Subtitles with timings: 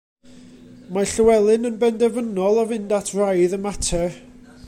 [0.95, 4.19] Mae Llywelyn yn benderfynol o fynd at wraidd y mater.